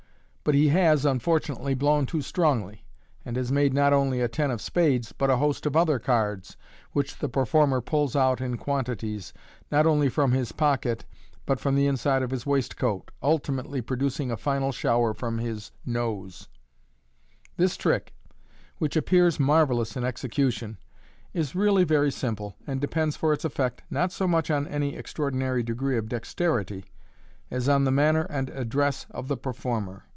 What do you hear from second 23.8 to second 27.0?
not so much on any extraordinary degree of dexterity,